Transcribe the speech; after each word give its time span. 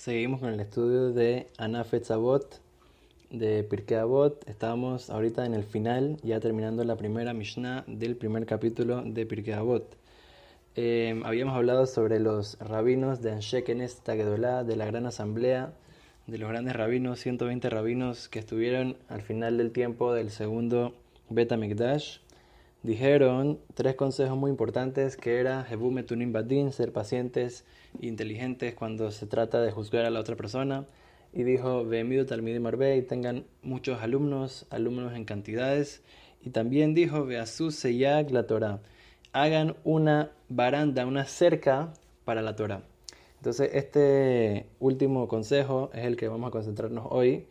Seguimos 0.00 0.40
con 0.40 0.48
el 0.48 0.60
estudio 0.60 1.12
de 1.12 1.48
Anafet 1.58 2.04
Zabot 2.04 2.58
de 3.28 3.62
Pirkei 3.64 3.98
Avot. 3.98 4.48
Estamos 4.48 5.10
ahorita 5.10 5.44
en 5.44 5.52
el 5.52 5.62
final, 5.62 6.16
ya 6.22 6.40
terminando 6.40 6.82
la 6.84 6.96
primera 6.96 7.34
Mishnah 7.34 7.84
del 7.86 8.16
primer 8.16 8.46
capítulo 8.46 9.02
de 9.04 9.26
Pirkei 9.26 9.52
Avot. 9.52 9.98
Eh, 10.74 11.20
habíamos 11.22 11.54
hablado 11.54 11.84
sobre 11.84 12.18
los 12.18 12.58
rabinos 12.60 13.20
de 13.20 13.32
Anshe 13.32 13.62
Kenes 13.62 14.00
Tagedolá, 14.00 14.64
de 14.64 14.76
la 14.76 14.86
gran 14.86 15.04
asamblea, 15.04 15.74
de 16.26 16.38
los 16.38 16.48
grandes 16.48 16.74
rabinos, 16.74 17.20
120 17.20 17.68
rabinos 17.68 18.30
que 18.30 18.38
estuvieron 18.38 18.96
al 19.10 19.20
final 19.20 19.58
del 19.58 19.70
tiempo 19.70 20.14
del 20.14 20.30
segundo 20.30 20.94
Bet 21.28 21.54
Mikdash. 21.54 22.20
Dijeron 22.82 23.60
tres 23.74 23.94
consejos 23.94 24.38
muy 24.38 24.50
importantes 24.50 25.18
que 25.18 25.38
era 25.38 25.66
Hebu 25.70 25.90
Metunim 25.90 26.32
Badin, 26.32 26.72
ser 26.72 26.92
pacientes 26.92 27.66
inteligentes 28.00 28.74
cuando 28.74 29.10
se 29.10 29.26
trata 29.26 29.60
de 29.60 29.70
juzgar 29.70 30.06
a 30.06 30.10
la 30.10 30.20
otra 30.20 30.34
persona. 30.34 30.86
Y 31.34 31.42
dijo, 31.42 31.84
Vemido 31.84 32.24
Talmidim 32.24 32.66
y 32.96 33.02
tengan 33.02 33.44
muchos 33.62 34.00
alumnos, 34.00 34.66
alumnos 34.70 35.14
en 35.14 35.26
cantidades. 35.26 36.02
Y 36.42 36.50
también 36.50 36.94
dijo, 36.94 37.26
Veasu 37.26 37.70
Seyag 37.70 38.30
la 38.30 38.46
Torah, 38.46 38.80
hagan 39.32 39.76
una 39.84 40.32
baranda, 40.48 41.04
una 41.04 41.26
cerca 41.26 41.92
para 42.24 42.40
la 42.40 42.56
Torah. 42.56 42.82
Entonces, 43.36 43.70
este 43.74 44.66
último 44.80 45.28
consejo 45.28 45.90
es 45.92 46.06
el 46.06 46.16
que 46.16 46.28
vamos 46.28 46.48
a 46.48 46.50
concentrarnos 46.50 47.06
hoy, 47.10 47.46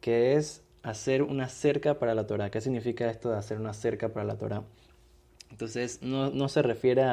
que 0.00 0.34
es 0.36 0.62
hacer 0.82 1.22
una 1.22 1.48
cerca 1.48 1.98
para 1.98 2.14
la 2.14 2.26
Torah. 2.26 2.50
¿Qué 2.50 2.60
significa 2.60 3.10
esto 3.10 3.30
de 3.30 3.38
hacer 3.38 3.58
una 3.58 3.72
cerca 3.72 4.08
para 4.10 4.24
la 4.24 4.36
Torah? 4.36 4.64
Entonces, 5.50 6.02
no, 6.02 6.30
no 6.30 6.48
se 6.48 6.62
refiere 6.62 7.04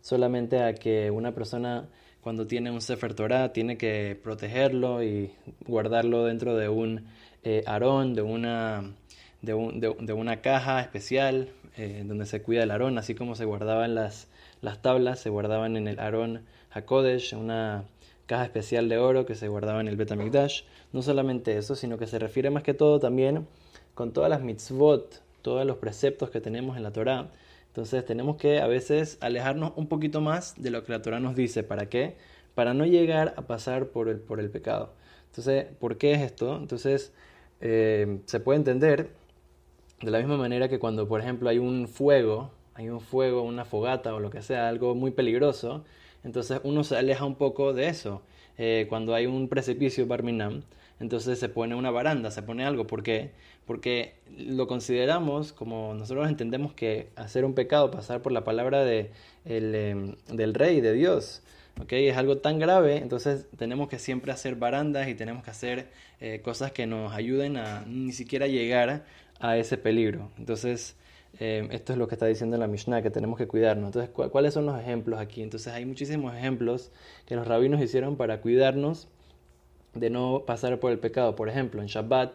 solamente 0.00 0.62
a 0.62 0.74
que 0.74 1.10
una 1.10 1.32
persona 1.32 1.88
cuando 2.20 2.46
tiene 2.46 2.70
un 2.70 2.80
Sefer 2.80 3.14
Torah 3.14 3.52
tiene 3.52 3.76
que 3.76 4.18
protegerlo 4.22 5.02
y 5.02 5.32
guardarlo 5.66 6.24
dentro 6.24 6.56
de 6.56 6.68
un 6.68 7.08
eh, 7.42 7.64
de 7.66 8.22
una, 8.22 8.94
de, 9.40 10.12
una 10.12 10.40
caja 10.40 10.80
especial 10.80 11.48
eh, 11.76 12.04
donde 12.06 12.26
se 12.26 12.42
cuida 12.42 12.62
el 12.62 12.70
arón, 12.70 12.98
así 12.98 13.16
como 13.16 13.34
se 13.34 13.44
guardaban 13.44 13.96
las, 13.96 14.28
las 14.60 14.80
tablas, 14.80 15.18
se 15.18 15.30
guardaban 15.30 15.76
en 15.76 15.88
el 15.88 15.98
arón 15.98 16.44
HaKodesh, 16.70 17.34
una 17.34 17.84
caja 18.32 18.44
especial 18.44 18.88
de 18.88 18.96
oro 18.96 19.26
que 19.26 19.34
se 19.34 19.48
guardaba 19.48 19.82
en 19.82 19.88
el 19.88 19.96
Betamikdash. 19.96 20.62
No 20.94 21.02
solamente 21.02 21.58
eso, 21.58 21.74
sino 21.74 21.98
que 21.98 22.06
se 22.06 22.18
refiere 22.18 22.48
más 22.48 22.62
que 22.62 22.72
todo 22.72 22.98
también 22.98 23.46
con 23.92 24.14
todas 24.14 24.30
las 24.30 24.40
mitzvot, 24.40 25.20
todos 25.42 25.66
los 25.66 25.76
preceptos 25.76 26.30
que 26.30 26.40
tenemos 26.40 26.78
en 26.78 26.82
la 26.82 26.92
Torah. 26.92 27.28
Entonces 27.66 28.06
tenemos 28.06 28.36
que 28.38 28.62
a 28.62 28.66
veces 28.66 29.18
alejarnos 29.20 29.74
un 29.76 29.86
poquito 29.86 30.22
más 30.22 30.54
de 30.56 30.70
lo 30.70 30.82
que 30.82 30.92
la 30.92 31.02
Torah 31.02 31.20
nos 31.20 31.36
dice. 31.36 31.62
¿Para 31.62 31.90
qué? 31.90 32.16
Para 32.54 32.72
no 32.72 32.86
llegar 32.86 33.34
a 33.36 33.42
pasar 33.42 33.88
por 33.88 34.08
el, 34.08 34.18
por 34.18 34.40
el 34.40 34.48
pecado. 34.48 34.94
Entonces, 35.26 35.66
¿por 35.78 35.98
qué 35.98 36.12
es 36.12 36.22
esto? 36.22 36.56
Entonces, 36.56 37.12
eh, 37.60 38.20
se 38.24 38.40
puede 38.40 38.56
entender 38.56 39.10
de 40.00 40.10
la 40.10 40.20
misma 40.20 40.38
manera 40.38 40.70
que 40.70 40.78
cuando, 40.78 41.06
por 41.06 41.20
ejemplo, 41.20 41.50
hay 41.50 41.58
un 41.58 41.86
fuego, 41.86 42.50
hay 42.72 42.88
un 42.88 43.02
fuego, 43.02 43.42
una 43.42 43.66
fogata 43.66 44.14
o 44.14 44.20
lo 44.20 44.30
que 44.30 44.40
sea, 44.40 44.68
algo 44.70 44.94
muy 44.94 45.10
peligroso, 45.10 45.84
entonces 46.24 46.60
uno 46.64 46.84
se 46.84 46.96
aleja 46.96 47.24
un 47.24 47.34
poco 47.34 47.72
de 47.72 47.88
eso. 47.88 48.22
Eh, 48.58 48.86
cuando 48.88 49.14
hay 49.14 49.26
un 49.26 49.48
precipicio, 49.48 50.06
Barminam, 50.06 50.62
entonces 51.00 51.38
se 51.38 51.48
pone 51.48 51.74
una 51.74 51.90
baranda, 51.90 52.30
se 52.30 52.42
pone 52.42 52.64
algo. 52.64 52.86
¿Por 52.86 53.02
qué? 53.02 53.32
Porque 53.66 54.14
lo 54.36 54.66
consideramos 54.66 55.52
como 55.52 55.94
nosotros 55.94 56.28
entendemos 56.28 56.72
que 56.74 57.08
hacer 57.16 57.44
un 57.44 57.54
pecado, 57.54 57.90
pasar 57.90 58.22
por 58.22 58.32
la 58.32 58.44
palabra 58.44 58.84
de, 58.84 59.10
em, 59.44 60.14
del 60.28 60.54
rey, 60.54 60.80
de 60.80 60.92
Dios, 60.92 61.42
¿okay? 61.80 62.08
es 62.08 62.16
algo 62.16 62.38
tan 62.38 62.58
grave, 62.58 62.98
entonces 62.98 63.46
tenemos 63.56 63.88
que 63.88 63.98
siempre 63.98 64.32
hacer 64.32 64.56
barandas 64.56 65.08
y 65.08 65.14
tenemos 65.14 65.42
que 65.44 65.50
hacer 65.50 65.88
eh, 66.20 66.40
cosas 66.44 66.72
que 66.72 66.86
nos 66.86 67.12
ayuden 67.12 67.56
a 67.56 67.84
ni 67.86 68.12
siquiera 68.12 68.46
llegar 68.46 69.04
a 69.40 69.56
ese 69.56 69.76
peligro. 69.76 70.30
Entonces, 70.38 70.96
Em, 71.38 71.70
esto 71.72 71.92
es 71.92 71.98
lo 71.98 72.08
que 72.08 72.14
está 72.14 72.26
diciendo 72.26 72.56
la 72.58 72.66
Mishnah, 72.66 73.02
que 73.02 73.10
tenemos 73.10 73.38
que 73.38 73.46
cuidarnos. 73.46 73.86
Entonces, 73.86 74.10
¿cuáles 74.10 74.54
son 74.54 74.66
los 74.66 74.78
ejemplos 74.78 75.18
aquí? 75.18 75.42
Entonces, 75.42 75.72
hay 75.72 75.84
muchísimos 75.86 76.34
ejemplos 76.34 76.90
que 77.26 77.36
los 77.36 77.46
rabinos 77.46 77.80
hicieron 77.80 78.16
para 78.16 78.40
cuidarnos 78.40 79.08
de 79.94 80.10
no 80.10 80.44
pasar 80.46 80.78
por 80.80 80.92
el 80.92 80.98
pecado. 80.98 81.34
Por 81.36 81.48
ejemplo, 81.48 81.80
en 81.80 81.88
Shabbat 81.88 82.32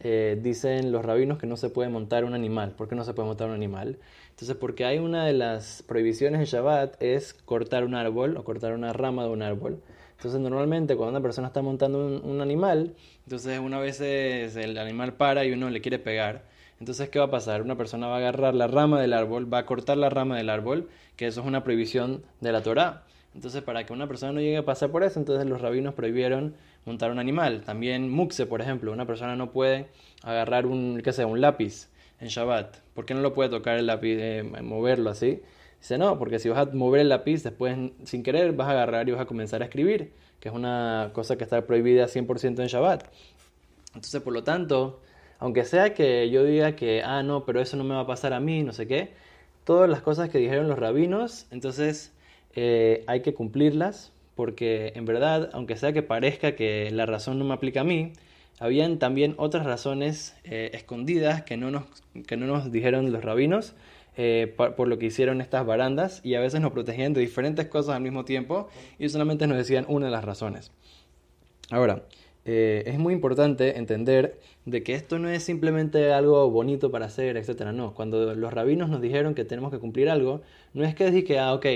eh, 0.00 0.38
dicen 0.42 0.90
los 0.92 1.04
rabinos 1.04 1.38
que 1.38 1.46
no 1.46 1.56
se 1.56 1.70
puede 1.70 1.88
montar 1.88 2.24
un 2.24 2.34
animal. 2.34 2.72
¿Por 2.72 2.88
qué 2.88 2.94
no 2.96 3.04
se 3.04 3.14
puede 3.14 3.28
montar 3.28 3.48
un 3.48 3.54
animal? 3.54 3.98
Entonces, 4.30 4.56
porque 4.56 4.84
hay 4.84 4.98
una 4.98 5.24
de 5.24 5.32
las 5.32 5.82
prohibiciones 5.86 6.40
en 6.40 6.46
Shabbat 6.46 7.00
es 7.00 7.34
cortar 7.34 7.84
un 7.84 7.94
árbol 7.94 8.36
o 8.36 8.44
cortar 8.44 8.72
una 8.72 8.92
rama 8.92 9.24
de 9.24 9.30
un 9.30 9.42
árbol. 9.42 9.80
Entonces, 10.16 10.40
normalmente 10.40 10.96
cuando 10.96 11.10
una 11.10 11.22
persona 11.22 11.48
está 11.48 11.62
montando 11.62 12.04
un, 12.04 12.24
un 12.24 12.40
animal, 12.40 12.94
entonces 13.24 13.58
una 13.58 13.78
vez 13.78 14.00
el 14.00 14.78
animal 14.78 15.14
para 15.14 15.44
y 15.44 15.52
uno 15.52 15.70
le 15.70 15.80
quiere 15.80 15.98
pegar. 15.98 16.42
Entonces, 16.82 17.10
¿qué 17.10 17.20
va 17.20 17.26
a 17.26 17.30
pasar? 17.30 17.62
Una 17.62 17.76
persona 17.76 18.08
va 18.08 18.14
a 18.14 18.18
agarrar 18.18 18.56
la 18.56 18.66
rama 18.66 19.00
del 19.00 19.12
árbol, 19.12 19.50
va 19.50 19.58
a 19.58 19.66
cortar 19.66 19.96
la 19.96 20.10
rama 20.10 20.36
del 20.36 20.50
árbol, 20.50 20.88
que 21.14 21.28
eso 21.28 21.40
es 21.40 21.46
una 21.46 21.62
prohibición 21.62 22.24
de 22.40 22.50
la 22.50 22.60
Torá. 22.60 23.04
Entonces, 23.36 23.62
para 23.62 23.86
que 23.86 23.92
una 23.92 24.08
persona 24.08 24.32
no 24.32 24.40
llegue 24.40 24.56
a 24.56 24.64
pasar 24.64 24.90
por 24.90 25.04
eso, 25.04 25.20
entonces 25.20 25.46
los 25.46 25.60
rabinos 25.60 25.94
prohibieron 25.94 26.56
montar 26.84 27.12
un 27.12 27.20
animal. 27.20 27.62
También 27.64 28.10
muxe, 28.10 28.46
por 28.46 28.60
ejemplo, 28.60 28.90
una 28.90 29.06
persona 29.06 29.36
no 29.36 29.52
puede 29.52 29.90
agarrar 30.24 30.66
un, 30.66 31.00
qué 31.04 31.12
sé, 31.12 31.24
un 31.24 31.40
lápiz 31.40 31.88
en 32.18 32.26
Shabbat. 32.26 32.78
¿Por 32.94 33.06
qué 33.06 33.14
no 33.14 33.20
lo 33.20 33.32
puede 33.32 33.48
tocar 33.48 33.78
el 33.78 33.86
lápiz, 33.86 34.16
eh, 34.18 34.42
moverlo 34.42 35.10
así? 35.10 35.40
Dice, 35.78 35.98
no, 35.98 36.18
porque 36.18 36.40
si 36.40 36.48
vas 36.48 36.66
a 36.66 36.70
mover 36.72 37.02
el 37.02 37.10
lápiz, 37.10 37.44
después 37.44 37.78
sin 38.02 38.24
querer 38.24 38.54
vas 38.54 38.66
a 38.66 38.72
agarrar 38.72 39.08
y 39.08 39.12
vas 39.12 39.20
a 39.20 39.26
comenzar 39.26 39.62
a 39.62 39.66
escribir, 39.66 40.14
que 40.40 40.48
es 40.48 40.54
una 40.54 41.10
cosa 41.12 41.36
que 41.36 41.44
está 41.44 41.64
prohibida 41.64 42.08
100% 42.08 42.60
en 42.60 42.66
Shabbat. 42.66 43.04
Entonces, 43.94 44.20
por 44.20 44.32
lo 44.32 44.42
tanto, 44.42 45.00
aunque 45.42 45.64
sea 45.64 45.92
que 45.92 46.30
yo 46.30 46.44
diga 46.44 46.76
que, 46.76 47.02
ah, 47.02 47.24
no, 47.24 47.44
pero 47.44 47.60
eso 47.60 47.76
no 47.76 47.82
me 47.82 47.96
va 47.96 48.02
a 48.02 48.06
pasar 48.06 48.32
a 48.32 48.38
mí, 48.38 48.62
no 48.62 48.72
sé 48.72 48.86
qué, 48.86 49.10
todas 49.64 49.90
las 49.90 50.00
cosas 50.00 50.30
que 50.30 50.38
dijeron 50.38 50.68
los 50.68 50.78
rabinos, 50.78 51.48
entonces 51.50 52.12
eh, 52.54 53.02
hay 53.08 53.22
que 53.22 53.34
cumplirlas, 53.34 54.12
porque 54.36 54.92
en 54.94 55.04
verdad, 55.04 55.50
aunque 55.52 55.76
sea 55.76 55.92
que 55.92 56.04
parezca 56.04 56.54
que 56.54 56.88
la 56.92 57.06
razón 57.06 57.40
no 57.40 57.44
me 57.44 57.54
aplica 57.54 57.80
a 57.80 57.84
mí, 57.84 58.12
habían 58.60 59.00
también 59.00 59.34
otras 59.36 59.66
razones 59.66 60.36
eh, 60.44 60.70
escondidas 60.74 61.42
que 61.42 61.56
no, 61.56 61.72
nos, 61.72 61.86
que 62.28 62.36
no 62.36 62.46
nos 62.46 62.70
dijeron 62.70 63.10
los 63.10 63.24
rabinos, 63.24 63.74
eh, 64.16 64.54
por, 64.56 64.76
por, 64.76 64.86
lo 64.86 64.98
que 64.98 65.06
hicieron 65.06 65.40
estas 65.40 65.66
barandas 65.66 66.20
y 66.22 66.36
a 66.36 66.40
veces 66.40 66.60
nos 66.60 66.70
protegían 66.70 67.14
de 67.14 67.20
diferentes 67.20 67.66
cosas 67.66 67.96
al 67.96 68.02
mismo 68.02 68.24
tiempo 68.24 68.68
y 68.96 69.08
solamente 69.08 69.48
nos 69.48 69.56
decían 69.56 69.86
una 69.88 70.06
de 70.06 70.12
las 70.12 70.24
razones. 70.24 70.70
Ahora, 71.70 72.04
eh, 72.44 72.82
es 72.86 72.98
muy 72.98 73.14
importante 73.14 73.78
entender 73.78 74.40
de 74.64 74.82
que 74.82 74.94
esto 74.94 75.18
no 75.18 75.28
es 75.28 75.44
simplemente 75.44 76.12
algo 76.12 76.50
bonito 76.50 76.90
para 76.90 77.06
hacer, 77.06 77.36
etcétera. 77.36 77.72
No, 77.72 77.94
cuando 77.94 78.34
los 78.34 78.52
rabinos 78.52 78.88
nos 78.88 79.00
dijeron 79.00 79.34
que 79.34 79.44
tenemos 79.44 79.70
que 79.70 79.78
cumplir 79.78 80.10
algo, 80.10 80.42
no 80.74 80.84
es 80.84 80.94
que 80.94 81.04
decir 81.04 81.24
que, 81.24 81.38
ah, 81.38 81.54
ok, 81.54 81.66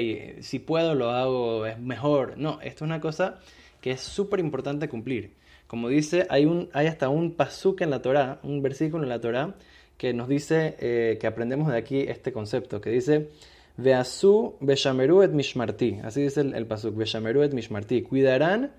si 0.41 0.59
puedo 0.59 0.95
lo 0.95 1.11
hago, 1.11 1.67
es 1.67 1.79
mejor. 1.79 2.37
No, 2.37 2.61
esto 2.63 2.85
es 2.85 2.89
una 2.89 3.01
cosa 3.01 3.39
que 3.81 3.93
es 3.93 4.01
súper 4.01 4.41
importante 4.41 4.89
cumplir. 4.89 5.35
Como 5.67 5.89
dice, 5.89 6.27
hay, 6.31 6.47
un, 6.47 6.69
hay 6.73 6.87
hasta 6.87 7.09
un 7.09 7.33
pasuk 7.33 7.81
en 7.83 7.91
la 7.91 8.03
Torah, 8.03 8.41
un 8.43 8.63
versículo 8.63 9.05
en 9.05 9.09
la 9.09 9.21
Torah, 9.21 9.55
que 9.97 10.13
nos 10.13 10.29
dice 10.29 10.77
eh, 10.81 11.19
que 11.21 11.27
aprendemos 11.27 11.69
de 11.69 11.79
aquí 11.79 12.01
este 12.01 12.33
concepto, 12.33 12.81
que 12.81 12.91
dice, 12.91 13.29
Veasu 13.77 14.57
beshameru 14.61 15.23
et 15.23 15.33
mishmarti. 15.33 16.01
Así 16.03 16.23
dice 16.23 16.41
el, 16.41 16.55
el 16.55 16.67
pasuk, 16.67 16.97
beshameru 16.97 17.43
et 17.43 17.53
mishmarti. 17.53 18.03
Cuidarán 18.03 18.73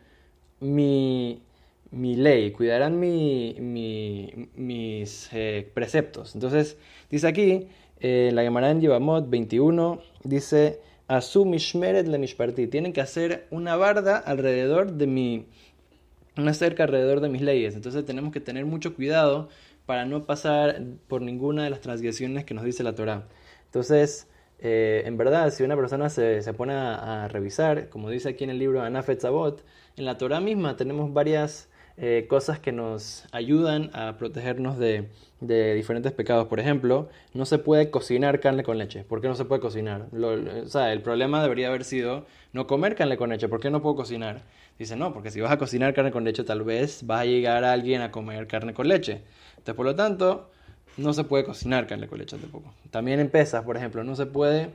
mi 0.59 1.43
mi 1.91 2.15
ley, 2.15 2.51
cuidarán 2.51 2.99
mi, 2.99 3.55
mis 4.55 5.29
eh, 5.33 5.69
preceptos. 5.73 6.35
Entonces, 6.35 6.77
dice 7.09 7.27
aquí, 7.27 7.67
eh, 7.99 8.31
la 8.33 8.43
Gemara 8.43 8.71
en 8.71 8.81
Yevamot 8.81 9.29
21, 9.29 10.01
dice, 10.23 10.81
Asu 11.07 11.45
mishmeret 11.45 12.07
le 12.07 12.17
mishparti, 12.17 12.67
tienen 12.67 12.93
que 12.93 13.01
hacer 13.01 13.47
una 13.49 13.75
barda 13.75 14.17
alrededor 14.17 14.93
de 14.93 15.07
mi, 15.07 15.47
una 16.37 16.53
cerca 16.53 16.83
alrededor 16.83 17.21
de 17.21 17.29
mis 17.29 17.41
leyes. 17.41 17.75
Entonces 17.75 18.05
tenemos 18.05 18.33
que 18.33 18.41
tener 18.41 18.65
mucho 18.65 18.93
cuidado 18.93 19.49
para 19.85 20.05
no 20.05 20.25
pasar 20.25 20.83
por 21.07 21.21
ninguna 21.21 21.63
de 21.63 21.69
las 21.69 21.79
transgresiones 21.79 22.43
que 22.43 22.53
nos 22.53 22.65
dice 22.65 22.83
la 22.83 22.93
Torah. 22.93 23.27
Entonces, 23.65 24.27
eh, 24.59 25.03
en 25.05 25.17
verdad, 25.17 25.49
si 25.51 25.63
una 25.63 25.77
persona 25.77 26.09
se, 26.09 26.41
se 26.41 26.53
pone 26.53 26.73
a, 26.73 27.27
revisar, 27.29 27.89
como 27.89 28.09
dice 28.09 28.29
aquí 28.29 28.43
en 28.43 28.49
el 28.49 28.59
libro 28.59 28.81
Anafet 28.81 29.21
Zabot, 29.21 29.63
en 29.95 30.05
la 30.05 30.17
Torah 30.17 30.41
misma 30.41 30.75
tenemos 30.75 31.13
varias 31.13 31.69
eh, 31.99 32.27
cosas 32.29 32.59
que 32.59 32.71
nos 32.71 33.25
ayudan 33.31 33.89
a 33.93 34.17
protegernos 34.17 34.77
de, 34.77 35.09
diferentes 35.39 36.11
pecados. 36.11 36.47
Por 36.47 36.59
ejemplo, 36.59 37.09
no 37.33 37.45
se 37.45 37.57
puede 37.57 37.89
cocinar 37.89 38.39
carne 38.39 38.61
con 38.63 38.77
leche. 38.77 39.03
¿Por 39.03 39.19
qué 39.19 39.27
no 39.27 39.33
se 39.35 39.45
puede 39.45 39.61
cocinar? 39.61 40.05
o 40.13 40.67
sea, 40.67 40.93
el 40.93 41.01
problema 41.01 41.41
debería 41.41 41.69
haber 41.69 41.83
sido 41.83 42.27
no 42.53 42.67
comer 42.67 42.95
carne 42.95 43.17
con 43.17 43.31
leche. 43.31 43.47
¿Por 43.47 43.59
qué 43.59 43.71
no 43.71 43.81
puedo 43.81 43.95
cocinar? 43.95 44.41
Dice, 44.77 44.95
no, 44.95 45.11
porque 45.11 45.31
si 45.31 45.41
vas 45.41 45.51
a 45.51 45.57
cocinar 45.57 45.95
carne 45.95 46.11
con 46.11 46.23
leche, 46.23 46.43
tal 46.43 46.63
vez 46.63 47.03
va 47.09 47.21
a 47.21 47.25
llegar 47.25 47.63
a 47.63 47.73
alguien 47.73 48.01
a 48.01 48.11
comer 48.11 48.45
carne 48.45 48.75
con 48.75 48.87
leche. 48.87 49.23
Entonces, 49.51 49.73
por 49.73 49.85
lo 49.87 49.95
tanto, 49.95 50.51
no 50.97 51.13
se 51.13 51.23
puede 51.23 51.45
cocinar 51.45 51.87
carne 51.87 52.07
con 52.07 52.19
leche 52.19 52.37
tampoco. 52.37 52.73
También 52.91 53.19
en 53.19 53.29
pesas, 53.29 53.63
por 53.63 53.75
ejemplo, 53.75 54.03
no 54.03 54.15
se 54.15 54.27
puede 54.27 54.69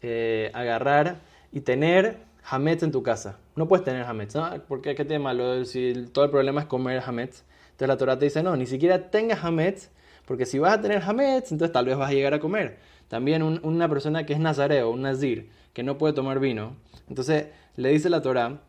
eh, 0.00 0.52
agarrar 0.54 1.16
y 1.50 1.60
tener 1.62 2.27
hametz 2.44 2.82
en 2.82 2.92
tu 2.92 3.02
casa. 3.02 3.38
No 3.56 3.68
puedes 3.68 3.84
tener 3.84 4.04
hametz, 4.04 4.34
¿no? 4.34 4.50
Porque 4.66 4.94
qué 4.94 5.04
tiene 5.04 5.22
malo 5.22 5.64
si 5.64 6.08
todo 6.12 6.24
el 6.24 6.30
problema 6.30 6.62
es 6.62 6.66
comer 6.66 7.02
hametz. 7.04 7.44
Entonces 7.70 7.88
la 7.88 7.96
Torah 7.96 8.18
te 8.18 8.24
dice, 8.24 8.42
no, 8.42 8.56
ni 8.56 8.66
siquiera 8.66 9.10
tengas 9.10 9.44
hametz, 9.44 9.90
porque 10.26 10.46
si 10.46 10.58
vas 10.58 10.74
a 10.78 10.80
tener 10.80 11.02
hametz, 11.02 11.52
entonces 11.52 11.72
tal 11.72 11.86
vez 11.86 11.96
vas 11.96 12.10
a 12.10 12.12
llegar 12.12 12.34
a 12.34 12.40
comer. 12.40 12.78
También 13.08 13.42
una 13.42 13.88
persona 13.88 14.26
que 14.26 14.34
es 14.34 14.40
nazareo, 14.40 14.90
un 14.90 15.02
nazir, 15.02 15.48
que 15.72 15.82
no 15.82 15.96
puede 15.96 16.12
tomar 16.12 16.40
vino. 16.40 16.76
Entonces 17.08 17.46
le 17.76 17.88
dice 17.90 18.10
la 18.10 18.20
Torah, 18.20 18.60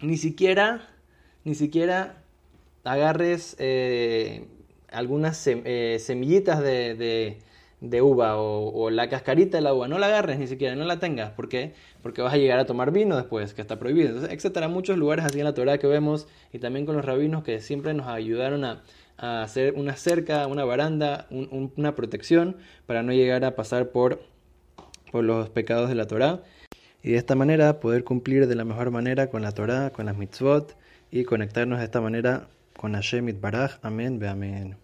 ni 0.00 0.16
siquiera, 0.16 0.88
ni 1.44 1.54
siquiera 1.54 2.22
agarres 2.84 3.56
eh, 3.58 4.46
algunas 4.90 5.44
eh, 5.46 5.96
semillitas 5.98 6.62
de, 6.62 7.38
uva 7.80 8.36
o, 8.36 8.90
la 8.90 9.08
cascarita 9.08 9.58
de 9.58 9.62
la 9.62 9.74
uva, 9.74 9.88
no 9.88 9.98
la 9.98 10.06
agarres 10.06 10.38
ni 10.38 10.46
siquiera, 10.46 10.74
no 10.74 10.84
la 10.84 10.98
tengas. 10.98 11.30
¿Por 11.32 11.48
qué? 11.48 11.74
Porque 12.02 12.22
vas 12.22 12.32
a 12.32 12.36
llegar 12.36 12.58
a 12.58 12.66
tomar 12.66 12.90
vino 12.90 13.16
después, 13.16 13.54
que 13.54 13.62
está 13.62 13.78
prohibido. 13.78 14.08
Entonces, 14.08 14.32
etcétera, 14.32 14.68
muchos 14.68 14.96
lugares 14.96 15.24
así 15.24 15.38
en 15.38 15.44
la 15.44 15.54
Torah 15.54 15.78
que 15.78 15.86
vemos 15.86 16.26
y 16.52 16.58
también 16.58 16.86
con 16.86 16.96
los 16.96 17.04
rabinos 17.04 17.44
que 17.44 17.60
siempre 17.60 17.94
nos 17.94 18.06
ayudaron 18.06 18.64
a, 18.64 18.82
hacer 19.18 19.74
una 19.76 19.96
cerca, 19.96 20.46
una 20.46 20.64
baranda, 20.66 21.26
una 21.30 21.94
protección 21.94 22.56
para 22.84 23.02
no 23.02 23.12
llegar 23.12 23.46
a 23.46 23.56
pasar 23.56 23.88
por, 23.88 24.20
por 25.10 25.24
los 25.24 25.48
pecados 25.48 25.88
de 25.88 25.94
la 25.94 26.06
Torah. 26.06 26.42
Y 27.02 27.12
de 27.12 27.16
esta 27.16 27.34
manera 27.34 27.80
poder 27.80 28.04
cumplir 28.04 28.46
de 28.46 28.54
la 28.54 28.64
mejor 28.64 28.90
manera 28.90 29.30
con 29.30 29.40
la 29.40 29.52
Torah, 29.52 29.90
con 29.90 30.04
las 30.04 30.18
mitzvot 30.18 30.76
y 31.10 31.24
conectarnos 31.24 31.78
de 31.78 31.86
esta 31.86 32.00
manera 32.00 32.48
con 32.76 32.92
Hashem 32.92 33.40
Baraj. 33.40 33.78
Amén, 33.82 34.18
ve 34.18 34.28
amén. 34.28 34.76